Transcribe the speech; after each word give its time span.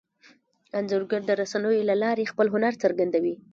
انځورګر 0.77 1.21
د 1.25 1.31
رسنیو 1.41 1.87
له 1.89 1.95
لارې 2.03 2.29
خپل 2.31 2.47
هنر 2.53 2.73
څرګندوي. 2.83 3.35